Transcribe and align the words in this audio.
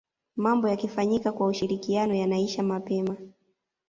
mambo 0.35 0.69
yakifanyika 0.69 1.31
kwa 1.31 1.47
ushirikiano 1.47 2.13
yanaisha 2.15 2.63
mapema 2.63 3.17